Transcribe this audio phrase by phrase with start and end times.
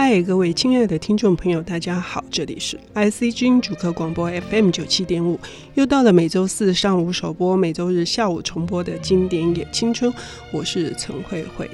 [0.00, 5.36] 嗨，各位亲爱的听众朋友，大家好，这里是 IC 之音主客广播 FM 九七点五，
[5.74, 10.14] 又到了每周四上午首播、每周日下午重播的经典也青春，
[10.52, 11.68] 我是陈慧慧。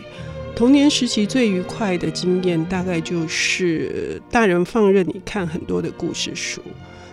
[0.57, 6.63] 童年时期最愉快的经验，大概就是大人放任你看很多的故事书。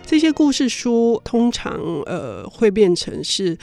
[0.06, 3.56] 这些故事书通常呃会变成是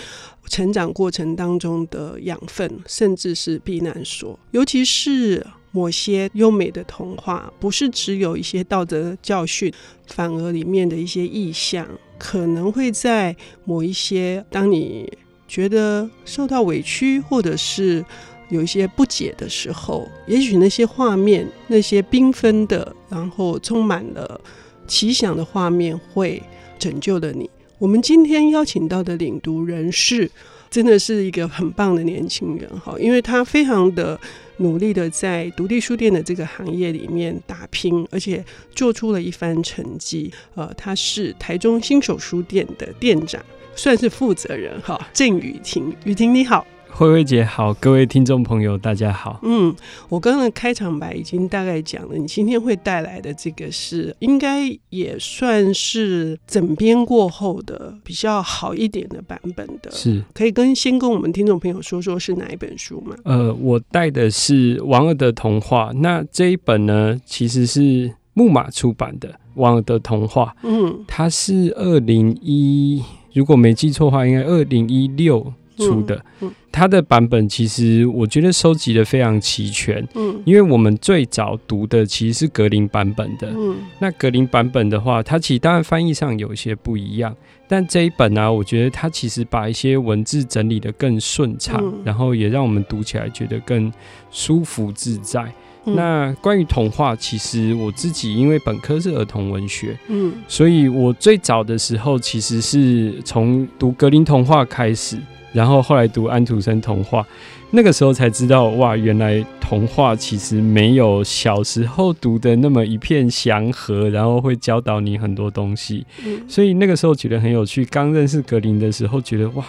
[0.46, 4.40] 成长过程当中的养分，甚至是避难所。
[4.52, 9.72] 尤其是某些优美的童话，不是只有一些道德教训，
[10.08, 11.88] 反而里面的一些意象，
[12.18, 15.12] 可能会在某一些当你
[15.48, 18.04] 觉得受到委屈，或者是
[18.50, 24.42] 有一些不解的时候，也许那些画面，那些缤纷的，然后充满了
[24.88, 26.42] 奇想的画面，会
[26.80, 27.50] 拯救了你。
[27.78, 30.30] 我们今天邀请到的领读人是，
[30.70, 34.20] 真的是一个很棒的年轻人哈，因为他非常的
[34.60, 38.44] 努力的在独立书店的这个行业里面打拼，而且
[38.76, 40.32] 做出了一番成绩。
[40.56, 43.44] 呃，他是台中新手书店的店长，
[43.76, 45.00] 算是负责人哈。
[45.14, 46.66] 郑雨婷，雨婷你好。
[46.92, 49.40] 慧慧姐好，各位听众朋友大家好。
[49.44, 49.74] 嗯，
[50.10, 63.16] 我刚刚的开场白已经大概讲了，你今天会带来的这个是应该也算是整编过后的比较好一点的版本的，是可以跟先跟我们听众朋友说说是哪一本书吗？
[63.24, 73.02] 呃，我带的是王尔的童话，那这一本呢其实是木马出版的王尔的童话，嗯，它是二零一，
[73.34, 75.54] 如果没记错的话，应该二零一六。
[75.80, 76.24] 出的，
[76.72, 87.36] 它的版本其实我觉得收集的非常齐全，嗯，因为我们最早读的其实是格林版本的，嗯，那格林版本的话，它其实当然翻译上有一些不一样，
[87.68, 93.92] 但这一本呢、啊，我觉得它其实把一些文字整理的更顺畅，然后也让我们读起来觉得更
[94.30, 95.52] 舒服自在。
[95.86, 105.18] 那关于童话，其实我自己因为本科是儿童文学，嗯，所以我最早的时候其实是从读格林童话开始。
[105.52, 107.26] 然后后来读安徒生童话，
[107.72, 116.06] 那个时候才知道哇，原来童话其实没有小时候读的那么一片祥和，然后会教导你很多东西。
[116.48, 117.84] 所以那个时候觉得很有趣。
[117.86, 119.66] 刚认识格林的时候，觉得哇。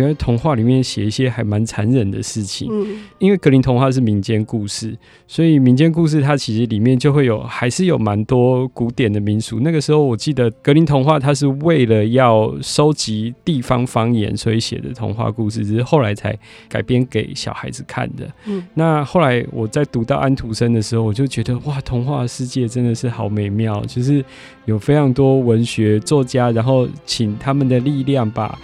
[0.00, 4.96] 原来童话里面写一些还蛮残忍的事情，嗯，因为格林童话是民间故事，
[5.26, 9.60] 所以民间故事它其实里面就会有，还是有蛮多古典的民俗。
[9.60, 16.34] 那个时候我记得格林童话它是为了要收集地方方言，所以写的童话故事，只是后来才
[16.66, 18.26] 改编给小孩子看的。
[18.46, 24.24] 嗯，那后来我在读到安徒生的时候，我就觉得哇，童话世界真的是好美妙，就是
[24.64, 28.58] 有非常多文学作家，然后请他们的力量把。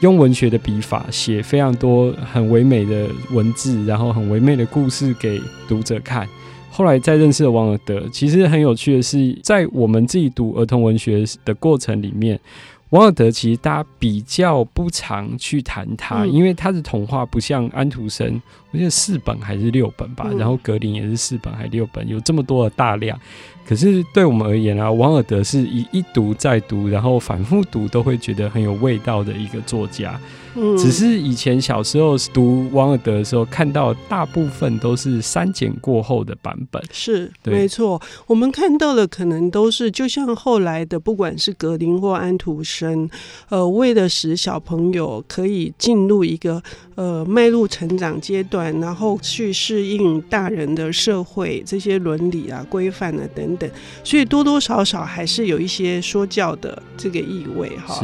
[0.00, 6.26] 用文学的笔法写非常多很唯美的文字，然后很唯美的故事给读者看。
[6.70, 12.38] 后来再认识了王尔德，其实很有趣的是，在我们自己读儿童文学的过程里面，
[12.90, 18.40] 王尔德其实大家比较不常去谈他，因为他的童话不像安徒生，
[18.70, 23.18] 我记得四本还是六本吧，然后格林也是四本还是六本，有这么多的大量。
[23.70, 30.20] 可是对我们而言啊，王尔德是一一读再读，然后反复读都会觉得很有味道的一个作家。
[30.56, 36.82] 嗯，只是以前小时候读王尔德的时候，看到大部分都是删减过后的版本。
[36.90, 38.02] 是，没错。
[38.26, 43.08] 我们看到的可能都是，就像后来的，不管是格林或安徒生，
[43.50, 46.60] 呃，为了使小朋友可以进入一个
[46.96, 53.59] 呃迈入成长阶段，然后去适应大人的社会这些伦理啊、规范啊等等，
[54.04, 58.00] 所以多多少少还是有一些说教的这个意味哈。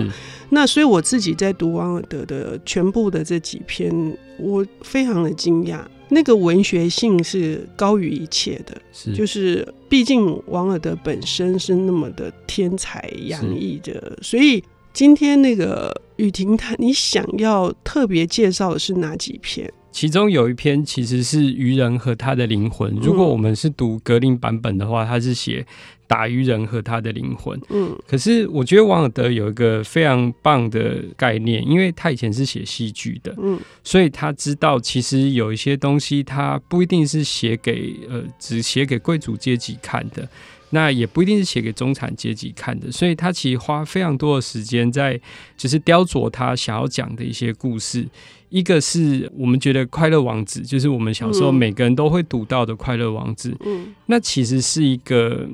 [0.49, 14.63] 那所以我自己在读王尔德的全部的这几篇，我非常的惊讶，那个文学性是高于一切的，是就是毕竟王尔德本身是那么的天才洋溢的，所以
[14.93, 19.69] 今天那个雨婷她，你想要特别介绍的是哪几篇？
[19.97, 22.95] 其中有一篇其实是渔人和他的灵魂。
[23.01, 25.67] 如果我们是读格林版本的话，他是写
[26.07, 27.59] 打渔人和他的灵魂。
[27.71, 40.29] 嗯，可是我觉得王尔德有一个非常棒的概念，因为他以前是写戏剧的，嗯，所以他知道其实有一些东西他不一定是写给呃只写给贵族阶级看的，
[40.71, 45.21] 那也不一定是写给中产阶级看的，所以他其实花非常多的时间在
[45.57, 48.07] 就是雕琢他想要讲的一些故事。
[48.49, 53.51] 一个是我们觉得《快乐王子》，就是我们小时候每个人都会读到的《快乐王子》。
[53.65, 55.47] 嗯，那其实是一个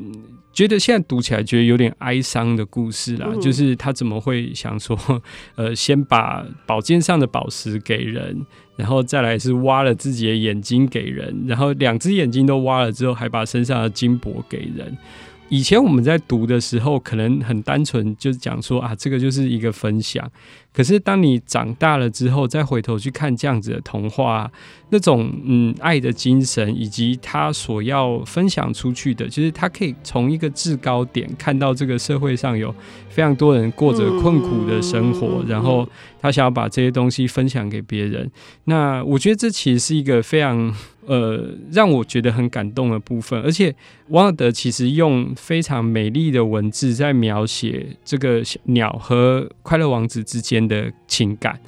[0.53, 4.97] 觉得现在读起来觉得有点哀伤的故事啦，嗯、就是他怎么会想说，
[5.57, 8.45] 呃，先把宝剑上的宝石给人，
[8.77, 14.97] 然后再来是挖了自己的眼睛给人，然后两只眼睛都挖了之后，还把身上的金箔给人。
[15.53, 20.27] 以前我们在读的时候，可能很单纯，就是讲说啊，这个就是一个分享。
[20.73, 24.51] 可是当你长大了之后，再回头去看这样子的童话，
[24.89, 32.75] 那种嗯爱的精神，以及他所要分享出去的，就是他可以从一个制高点看到这个社会上有
[33.11, 35.87] 非常多人过着困苦的生活，然后
[36.23, 38.31] 他想要把这些东西分享给别人。
[38.65, 40.75] 那我觉得这其实是一个非常
[41.07, 43.75] 呃让我觉得很感动的部分，而且
[44.09, 51.59] 王尔德其实用非常美丽的文字在描写这个鸟和快乐王子之间的情感。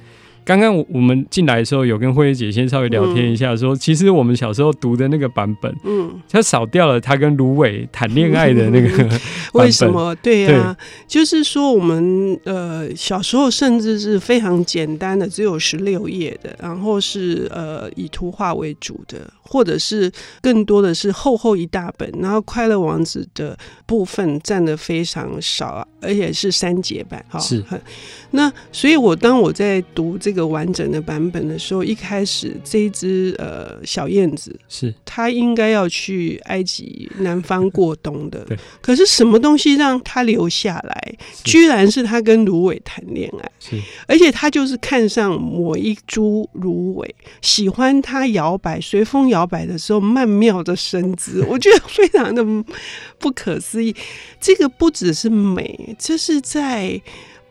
[0.45, 9.19] 刚刚我我们进来的时候，有跟慧姐先稍微聊天一下，说、嗯、其实我们小时候读的那个版本，嗯，它少掉了他跟芦苇谈恋爱的那个。
[9.53, 10.13] 为什么？
[10.17, 10.77] 对呀、啊，
[11.07, 23.57] 就是说我们呃小时候甚至是非常简单的，只有十六页的，然后是呃以图画为主的，或者是更多的是厚厚一大本，然后快乐王子的
[23.87, 27.39] 部分占的非常少，而且是三节版哈。
[27.39, 27.63] 是，
[28.29, 30.34] 那所以我当我在读这个。
[30.35, 41.15] 一个完整的版本的时候，一开始这一只呃小燕子是它应该要去埃及南方过冬的，对可是什么东西让它留下来？
[41.45, 52.43] 居然是它跟芦苇谈恋爱，是而且它就是看上某一株芦苇，喜欢它摇摆随风摇摆的时候曼妙的身姿， 我觉得非常的
[53.17, 53.95] 不可思议。
[54.41, 57.01] 这个不只是美，这是在。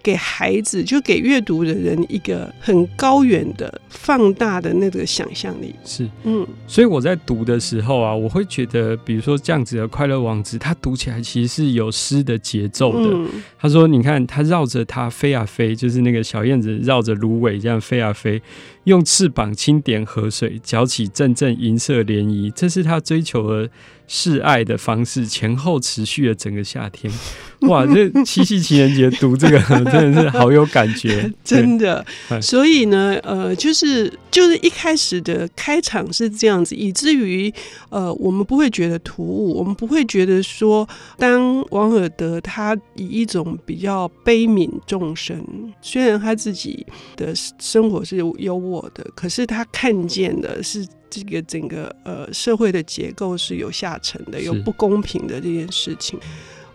[0.05, 5.75] 给孩子，就给阅读的人一个很高远的、放大的那个想象力。
[5.85, 13.09] 是，嗯，所以我在读的时候啊，我会觉得，比如说这样子的《快乐王子》，他读起来其实是有诗的节奏的。
[13.11, 13.27] 嗯、
[13.59, 18.41] 他说：“你看，他绕着它飞啊飞，就是那个小燕子绕着芦苇这样飞啊飞，
[18.85, 23.71] 用翅膀轻点河水，搅起阵阵银色涟漪，这是他追求的。”
[24.07, 27.11] 示爱的方式前后持续了整个夏天，
[27.71, 27.87] 哇！
[27.87, 29.59] 这七夕情人节读这个
[29.91, 32.05] 真的是好有感觉， 真的。
[32.43, 37.51] 所以呢，呃，就是就是一开始的开场是这样子，以至于
[37.89, 45.43] 呃，我们不会觉得突兀，我们不会觉得说，当王尔德他以一种比较悲悯众生，
[45.81, 50.87] 虽然他自己的生活是优渥的，可是他看见的是。
[51.11, 56.19] 这个整个呃社会的结构是有下沉的，有不公平的这件事情，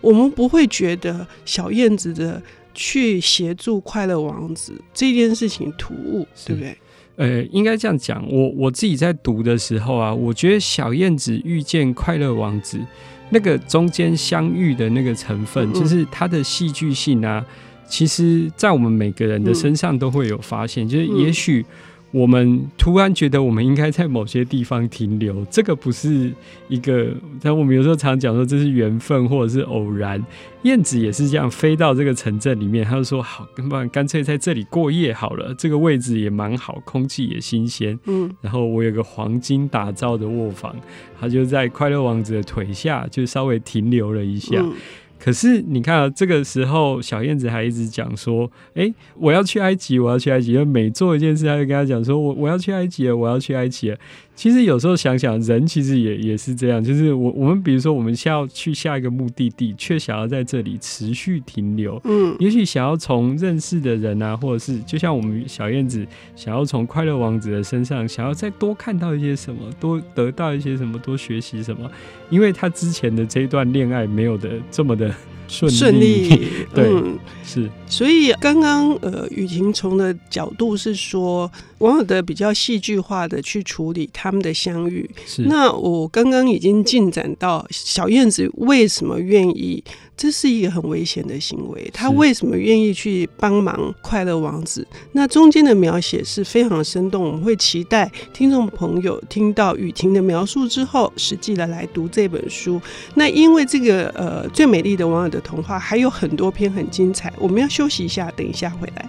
[0.00, 2.42] 我们不会觉得小燕子的
[2.72, 6.78] 去协助快乐王子这件事情突兀，对不对？
[7.16, 12.80] 呃，应该这样讲，我我自己在读的时候啊，我觉得小燕子遇见快乐王子
[13.28, 17.44] 那个中间相遇的那个成分，嗯、就是它的戏剧性啊，
[17.86, 21.62] 其实在我们每个人的身上都会有发现，嗯、就是也许。
[22.12, 26.32] 我们突然觉得我们应该在某些地方停留，这个不是
[26.68, 27.08] 一个，
[27.40, 30.24] 但我们有时候常讲说这是缘分或者是偶然。
[30.64, 37.98] 燕子也是这样飞到这个城镇里面，他就说好，不然干脆在这里过夜好了，这个位置也蛮好，空气也新鲜。
[38.04, 40.76] 嗯，然后我有个黄金打造的卧房，
[41.18, 44.56] 他就在快乐王子的腿下就稍微停留了一下。
[44.60, 44.74] 嗯
[45.22, 53.98] 可是你看啊，这个时候小燕子还一直讲说：“哎，我要去埃及，我要去埃及。”因为每做一件事，他就跟他讲说：“我我要去埃及了，我要去埃及了。”
[54.40, 62.00] 其实有时候想想，人其实也也是这样，就是我我们比如说，我们想要去下一个目的地，却想要在这里持续停留。
[62.04, 71.90] 嗯，也许想要从认识的人啊，或者是就像我们小燕子，想要从快乐王子的身上，想要再多看到一些什么，多得到一些什么，多学习什么，
[72.30, 75.14] 因为他之前的这一段恋爱没有的这么的。
[75.50, 77.68] 顺利， 嗯、是。
[77.86, 85.08] 所以刚刚呃，雨婷从的角度是说，网友的比较戏剧化的去处理他们的相遇。
[85.26, 85.42] 是。
[85.42, 89.82] 那我刚刚已经进展到小燕子为什么愿意？
[90.20, 91.90] 这是一个很危险的行为。
[91.94, 94.86] 他为什么愿意去帮忙快乐王子？
[95.12, 97.24] 那中间的描写是非常生动。
[97.24, 102.78] 我们会期待听众朋友听到雨婷的描述之后，实际的来读这本书。
[103.14, 107.32] 那因为这个呃，最美丽的王尔德童话还有很多篇很精彩。
[107.38, 109.08] 我们要休息一下，等一下回来。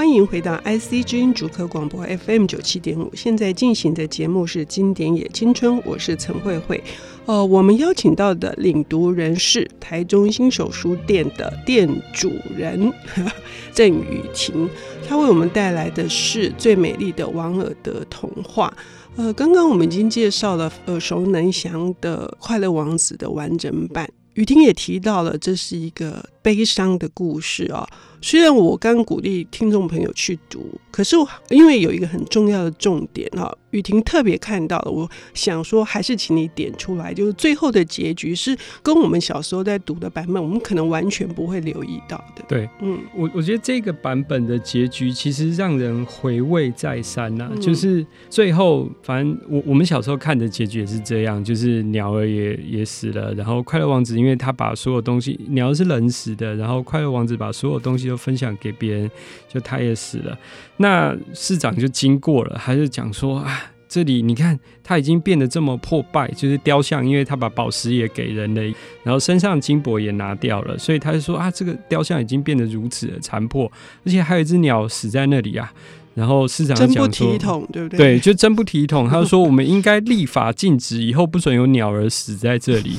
[0.00, 3.14] 欢迎回到 IC 之音主客广播 FM 九七点五。
[3.14, 6.82] 现在进行的节目是《经典也青春》，我是陈慧慧。
[7.26, 12.90] 呃，我们邀请到的领读人是台中新手书店的店主人
[13.74, 14.70] 郑雨婷，
[15.06, 18.74] 她为我们带来的是最美丽的王尔德童话。
[19.16, 27.88] 呃，刚刚我们已经介绍了耳熟能详的《快乐王子》的完整版，雨婷也提到了这是一个悲伤的故事啊、哦。
[28.22, 31.16] 虽然我刚鼓励听众朋友去读，可是
[31.48, 42.44] 因为有一个很重要的重点哈，雨婷特别看到了，我想说还是请你点出来，就是最后的结局是跟我们小时候在读的版本，我们可能完全不会留意到的。
[42.46, 58.10] 对，嗯，我我觉得这个版本的结局其实让人回味再三呐、啊嗯，就是最后反正我我们小时候看的结局也是这样，就是鸟儿也也死了，然后快乐王子因为他把所有东西，鸟儿是冷死的，然后快乐王子把所有东西。
[58.10, 59.10] 都分享给别人，
[59.48, 60.36] 就他也死了。
[60.78, 68.62] 那市长就经过了，他就讲说啊，这里你看他已经变得这么破败，就是雕像，因为他把宝石也给人了，
[69.04, 73.70] 然后身上金箔也拿掉了，所以他就说啊，这个雕像已经变得如此的残破，
[74.04, 75.72] 而且还有一只鸟死在那里啊。
[76.14, 77.98] 然后市长就讲说，真不体统，对不对？
[77.98, 79.08] 对，就真不体统。
[79.08, 82.96] 他就说，我们应该立法禁止，以后不准有鸟儿死在这里。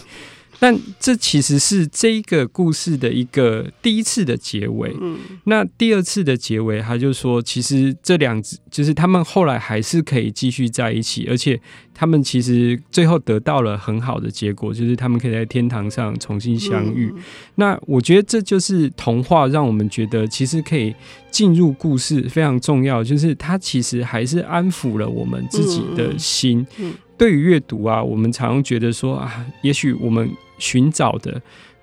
[0.61, 4.95] 但这其实是这一个故事的一个第一次的结尾。
[5.01, 11.59] 嗯，那第二次的结尾，他就说，其实这两只就是他们后来还是可以继续在一起，而且
[12.01, 17.13] 他们其实最后得到了很好的结果，就是他们可以在天堂上重新相遇。
[17.15, 17.22] 嗯。
[17.53, 20.96] 那我觉得这就是童话，让我们觉得其实可以
[21.29, 26.65] 进入故事非常重要，就是它其实还是安抚了我们自己的心。
[27.20, 30.27] 对于阅读啊，我们常常觉得说啊，也许我们
[30.58, 31.39] 寻找的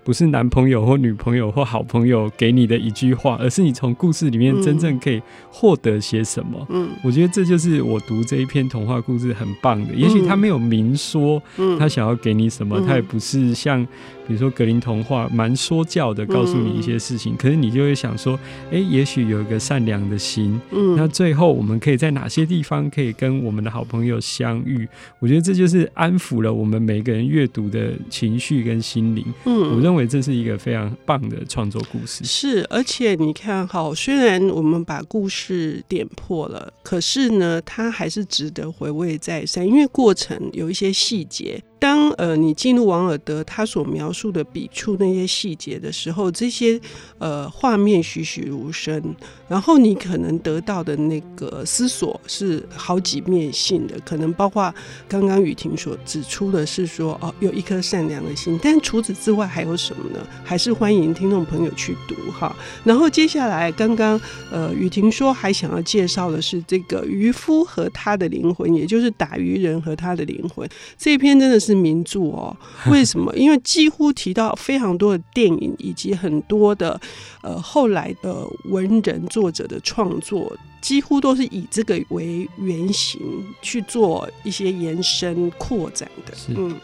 [0.09, 6.67] 不是男朋友或女朋友或好朋友给你的一句话，而是你从故事里面真正可以获得些什么。
[6.71, 9.93] 嗯，我觉得这就是我读这一篇童话故事很棒的。
[9.93, 11.43] 也许他没有明说
[11.79, 13.87] 他想要给你什么，他也不是像。
[14.27, 24.87] 比如说格林童话蛮说教的，告诉你一些事情，嗯，可是你就会想说，哎，欸，也许有一个善良的心，嗯，那最后我们可以在哪些地方可以跟我们的好朋友相遇？
[25.19, 29.25] 我觉得这就是安抚了我们每个人阅读的情绪跟心灵。
[29.47, 32.25] 嗯，我认为这是一个非常棒的创作故事。
[32.25, 41.63] 是，而且你看，好，虽然我们把故事点破了，可是呢，它还是值得回味再三，因为过程有一些细节。
[41.79, 46.81] 当呃你进入王尔德他所描述的笔触那些细节的时候，这些
[47.19, 49.15] 呃画面栩栩如生，
[49.47, 54.75] 然后你可能得到的那个思索是好几面性的，可能包括
[55.09, 60.27] 刚刚雨婷所指出的是说哦有一颗善良的心，但除此之外还有什么呢？
[60.45, 62.55] 还是欢迎听众朋友去读哈。
[62.83, 64.21] 然后接下来刚刚
[64.51, 71.68] 呃雨婷说还想要介绍的是这个渔夫和他的灵魂，也就是打渔人和他的灵魂这篇真的是。
[71.69, 72.57] 是名著哦，
[72.91, 73.35] 为什么？
[73.37, 77.01] 因为几乎提到非常多的电影，以及很多的
[77.43, 83.21] 呃后来的文人作者的创作，几乎都是以这个为原型
[83.63, 86.35] 去做一些延伸扩展的。
[86.49, 86.75] 嗯，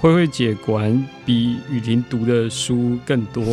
[0.00, 3.44] 慧慧姐果然比雨婷读的书更多。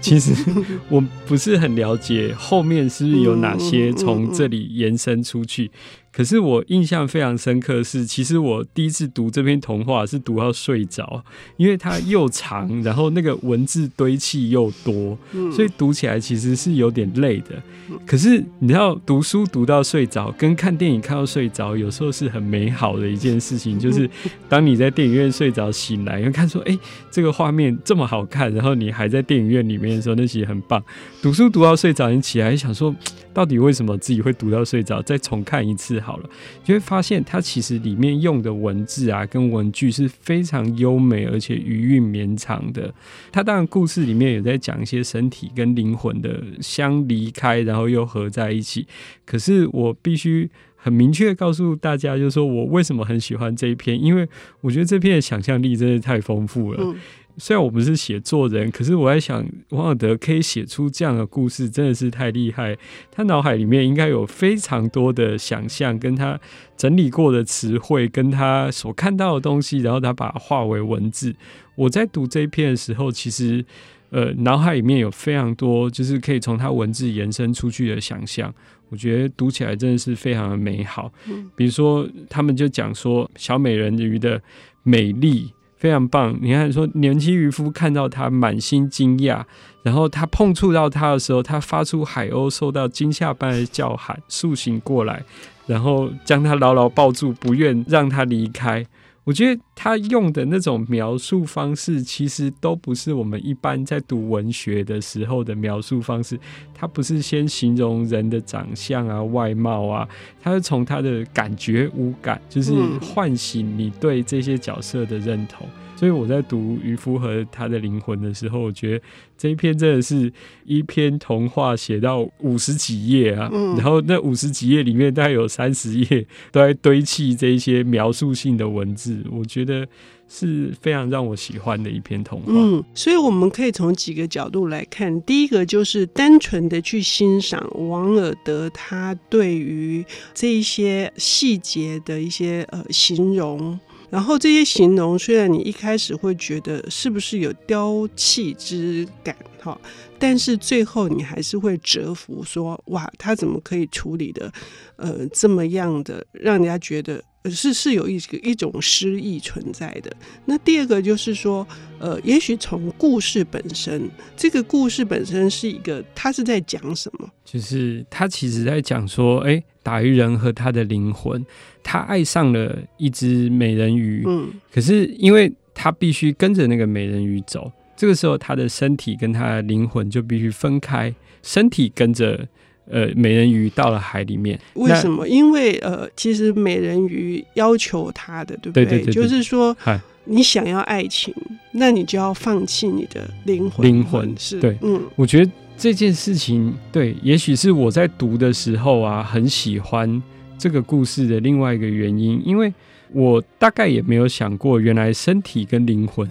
[0.00, 0.32] 其实
[0.88, 5.70] 我不是很了解后面是不是有哪些从这里延伸出去。
[6.12, 11.24] 可是我印象非常深刻是，其实我第一次读这篇童话是读到睡着，
[11.56, 15.16] 因为它又长， 然后那个文字堆砌又多，
[15.54, 17.62] 所以读起来其实是有点累的。
[18.06, 23.78] 可是你知道，读书读到睡着，跟看电影看到睡着，有时候是很美好的一件事情。
[23.78, 24.08] 就是
[24.48, 26.76] 当你在电影院睡着醒来，又看说，哎，
[27.10, 30.82] 这个画面这么好看，然后你还在电影院里面的时候，那其实很棒。
[31.22, 32.94] 读书读到睡着，你起来想说，
[33.38, 35.00] 到底为什么自己会读到睡着？
[35.00, 36.00] 再重看一次。
[36.00, 36.28] 好了，
[36.64, 42.92] 就会发现它其实里面用的文字啊，跟文句是非常优美，而且余韵绵长的。
[43.30, 48.88] 它当然故事里面有在讲一些身体跟灵魂的相离开，然后又合在一起。
[49.24, 54.28] 可是我必须很明确告诉大家，就是说我为什么很喜欢这一篇，因为
[54.62, 56.96] 我觉得这篇的想象力真的太丰富了。
[57.38, 62.76] 虽然我不是写作人，可是我在想，王尔德可以写出这样的故事，真的是太厉害。
[63.10, 66.38] 他脑海里面应该有非常多的想象，跟他
[66.76, 71.34] 整理过的词汇，跟他所看到的东西，然后他把它化为文字。
[71.76, 73.64] 我在读这一篇的时候，其实
[74.10, 78.52] 呃，脑海里面有非常多，就是可以从他文字延伸出去的想象。
[78.88, 81.12] 我觉得读起来真的是非常的美好。
[81.54, 84.42] 比如说，他们就讲说小美人鱼的
[84.82, 85.52] 美丽。
[85.78, 86.36] 非常棒。
[86.42, 89.42] 你看，说年轻渔夫看到他满心惊讶，
[89.82, 95.22] 然后他碰触到他的时候，他发出海鸥受到惊吓般的叫喊，苏醒过来，
[95.66, 98.84] 然后将他牢牢抱住，不愿让他离开。
[99.28, 106.40] 我觉得他用的那种描述方式，其实都不是我们一般在读文学的时候的描述方式。
[106.74, 110.08] 他不是先形容人的长相啊、外貌啊，
[110.40, 115.68] 他是从他的感觉、五感，就是唤醒你对这些角色的认同。
[115.98, 119.04] 所以我在读渔夫和他的灵魂的时候，我觉得
[119.36, 120.32] 这一篇真的是
[120.64, 129.84] 一篇童话，写到五十几页啊，嗯、然后那五十几页里面大概有三十页都在堆砌这一些描述性的文字，我觉得
[130.28, 132.52] 是非常让我喜欢的一篇童话。
[132.54, 143.76] 嗯，所以我们可以从几个角度来看，第一个就是单纯的去欣赏王尔德他对于这一些细节的一些呃形容。
[144.10, 149.36] 然后这些形容，虽然你一开始会觉得是不是有丢弃之感，
[149.68, 149.80] 哈，
[150.18, 154.50] 但是最后你还是会折服说，哇，他怎么可以处理的，
[154.96, 160.10] 呃，这么样的，让人家觉得是是有一个一种诗意存在的。
[160.46, 161.66] 那第二个就是说，
[161.98, 167.28] 呃，也许从故事本身，这个故事本身是一个，他是在讲什么？
[167.44, 169.62] 就是他其实在讲说，哎。
[169.80, 171.42] 打鱼人和他的灵魂，
[171.82, 174.22] 他爱上了一只美人鱼。
[174.26, 181.12] 嗯，可是因为他必须跟着那个美人鱼走，这个时候他的身体跟他的灵魂就必须分开。
[181.42, 182.46] 身体跟着
[182.88, 185.28] 呃美人鱼到了海里面，为什么？
[185.28, 188.86] 因为呃，其实美人鱼要求他的，对不对？
[188.86, 189.76] 对对对对，就是说，
[190.24, 191.34] 你想要爱情，
[191.72, 193.86] 那你就要放弃你的灵魂。
[193.86, 195.50] 灵魂是对，嗯，我觉得。
[195.80, 200.20] 这件事情，对，也许是我在读的时候啊，很喜欢
[200.58, 202.74] 这个故事的另外一个原因，因为
[203.12, 206.28] 我大概也没有想过，原来身体跟灵魂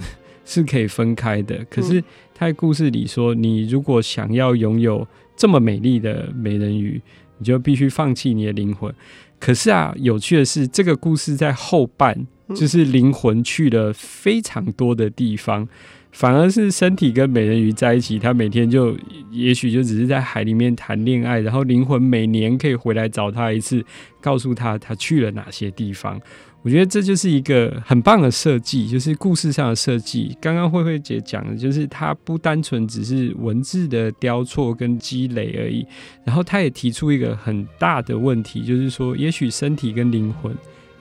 [0.48, 1.64] 是可以分开的。
[1.70, 2.02] 可是
[2.34, 7.00] 他在故事里说，你如果想要拥有这么美丽的美人鱼，
[7.38, 8.92] 你就必须放弃你的灵魂。
[9.40, 12.26] 可是啊，有趣的是，这个故事在后半，
[12.56, 15.68] 就是灵魂去了非常多的地方。
[16.10, 18.98] 反而是身体跟美人鱼在一起，他每天就
[19.30, 23.86] 也许就只是在海里面谈恋爱，然后灵魂每年可以回来找他一次，
[24.20, 26.20] 告诉他他去了哪些地方。
[26.64, 30.36] 我觉得这就是一个很棒的设计，就是故事上的设计。
[30.42, 35.86] 刚刚慧慧姐讲的，就是它不单纯只是文字的雕错跟积累而已。
[36.26, 40.54] 然后她也提出一个很大的问题，就是说，也许身体跟灵魂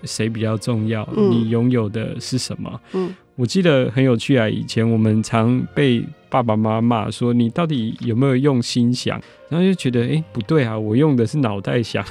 [0.05, 1.09] 谁比较重要？
[1.16, 2.81] 你拥有的是什么？
[2.92, 3.12] 嗯。
[3.35, 4.49] 我记得很有趣啊！
[4.49, 10.78] 以前我们常被爸爸妈妈骂说：“你到底有没有用心想？”然后就觉得，哎、欸，不对啊！
[10.78, 12.04] 我用的是脑袋想，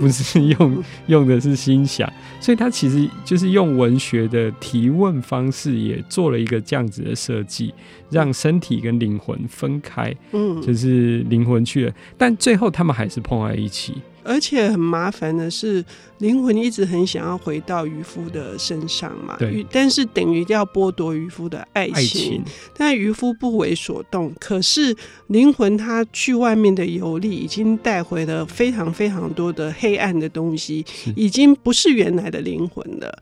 [0.00, 2.10] 不是用用的是心想。
[2.40, 7.72] 所以他其实就是用文学的提问方式，也做了一个这样子的设计，
[8.10, 10.14] 让身体跟灵魂分开。
[10.32, 13.94] 嗯，就是灵魂去了，但最后他们还是碰在一起。
[14.24, 15.84] 而且很麻烦的是，
[16.18, 22.44] 灵魂一直很想要回到渔夫的身上嘛，对，但是等于要剥夺渔夫的爱情，爱情，
[22.76, 24.32] 但渔夫不为所动。
[24.38, 30.84] 可是灵魂他去外面的游历，已经带回了非常非常多的黑暗的东西，
[31.16, 33.18] 已经不是原来的灵魂了。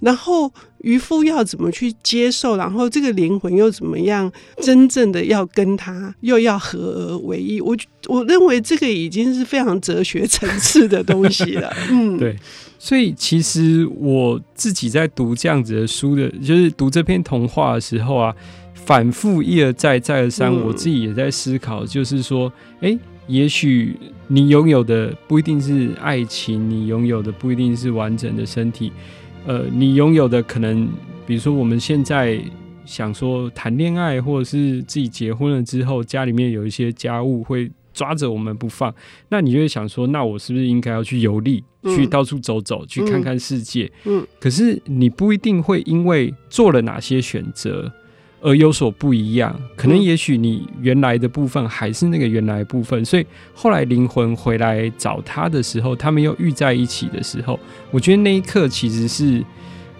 [0.00, 2.56] 然后渔夫要怎么去接受？
[2.56, 4.30] 然后这个灵魂又怎么样？
[4.60, 7.60] 真正的要跟他又要合而为一？
[7.60, 7.76] 我
[8.08, 11.72] 我认为这个已经是非常哲学层次的东西了。
[11.88, 12.36] 嗯，对。
[12.80, 18.34] 所以其实我自己在读这样子的书的，就是读这篇童话的时候啊，
[18.84, 28.92] 反复一而再再而三，我自己也在思考，就是说，哎，也许你拥有的不一定是爱情，你拥有的不一定是完整的身体。
[29.46, 30.88] 呃，你拥有的可能，
[31.24, 32.40] 比如说我们现在
[32.84, 38.92] 想说谈恋爱，或者是自己结婚了之后，家里面有一些家务会抓着我们不放，
[39.28, 43.90] 那你就会想说，那我是不是应该要去游历，嗯、去到处走走，去看看世界？
[44.04, 47.92] 嗯，嗯，可是你不一定会因为做了哪些选择。
[48.42, 53.24] 而有所不一样，可能也许你原来的部分还是那个原来的部分，所以
[53.54, 57.58] 后来灵魂回来找他的时候，他们又遇在一起的时候，
[57.90, 59.42] 我觉得那一刻其实是。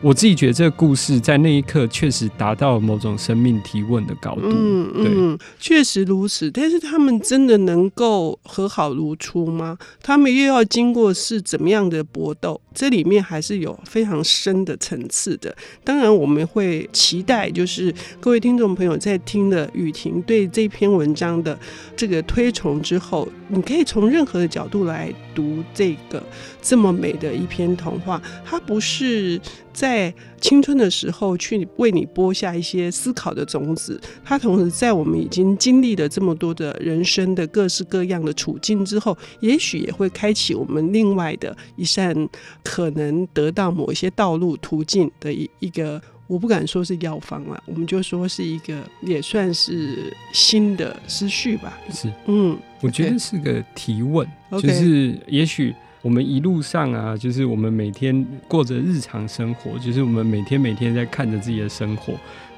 [0.03, 4.43] 我自己觉得这个故事在那一刻确实达到了某种生命提问的高度。
[4.45, 6.51] 嗯嗯，确实如此。
[6.51, 9.79] 但是他们真的能够和好如初吗？
[10.03, 12.61] 他们又要经过是怎么样的搏斗？
[12.75, 15.55] 这里面还是有非常深的层次的。
[15.85, 21.57] 当然，我们会期待，就是各位听众朋友在听了雨婷对这篇文章的
[21.95, 26.23] 这个推崇之后，你可以从任何的角度来读这个
[26.61, 29.41] 这么美的一篇童话，它不是
[29.73, 42.15] 在青春的时候去为你播下一些思考的种子，它同时在我们已经经历了这么多的人生的各式各样的处境之后，也许也会开启我们另外的一扇
[42.63, 46.01] 可能得到某一些道路途径的一一个。
[46.29, 51.79] 我不敢说是药方了，我们就说是一个也算是新的思绪吧。
[51.93, 62.15] 是，嗯，我觉得是个提问就是也许我们一路上啊，就是我们每天过着日常生活，就是我们每天每天在看着自己的生活、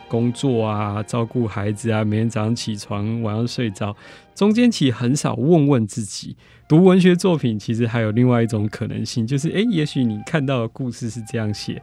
[0.08, 3.94] 工作啊、照顾孩子啊，每天早上起床、晚上睡着，
[4.34, 6.34] 中间其实很少问问自己。
[6.66, 11.82] 读文学作品其实还有另外一种可能性，就是诶、欸，也许你看到的故事是这样写。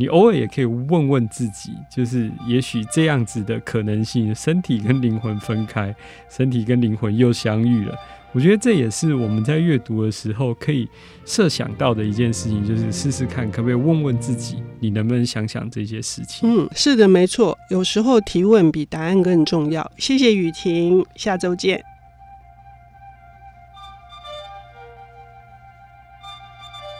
[0.00, 5.94] 你偶尔也可以问问自己，就是也许这样子的可能性，身体跟灵魂分开，
[6.30, 7.94] 身体跟灵魂又相遇了。
[8.32, 10.88] 我觉得这也是我们在阅读的时候可以
[11.26, 16.48] 设想到的一件事情，就是试试看可不可以问问自己，你能不能想想这些事情？
[16.48, 19.92] 嗯，是的，没错，有时候提问比答案更重要。
[19.98, 21.89] 谢谢雨婷，下周见。